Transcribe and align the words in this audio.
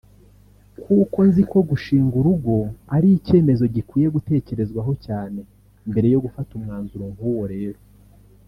Kuko 0.83 1.17
nziko 1.29 1.57
gushinga 1.69 2.15
urugo 2.21 2.55
ari 2.95 3.07
icyemezo 3.17 3.63
gikwiye 3.75 4.07
gutekerezwaho 4.15 4.91
cyane 5.05 5.39
mbere 5.89 6.07
yo 6.13 6.19
gufata 6.25 6.49
umwanzuro 6.57 7.05
nk’uwo 7.13 7.45
rero 7.53 7.79